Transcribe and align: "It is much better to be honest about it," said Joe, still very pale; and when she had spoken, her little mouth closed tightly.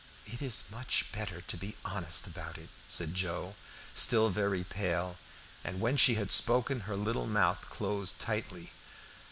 "It 0.25 0.41
is 0.41 0.63
much 0.71 1.11
better 1.11 1.41
to 1.41 1.57
be 1.57 1.75
honest 1.85 2.25
about 2.25 2.57
it," 2.57 2.69
said 2.87 3.13
Joe, 3.13 3.53
still 3.93 4.31
very 4.31 4.63
pale; 4.63 5.19
and 5.63 5.79
when 5.79 5.95
she 5.95 6.15
had 6.15 6.31
spoken, 6.31 6.79
her 6.89 6.95
little 6.97 7.27
mouth 7.27 7.69
closed 7.69 8.19
tightly. 8.19 8.71